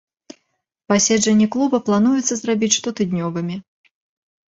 Паседжанні 0.91 1.47
клуба 1.57 1.81
плануецца 1.91 2.33
зрабіць 2.43 2.73
штотыднёвымі. 2.79 3.55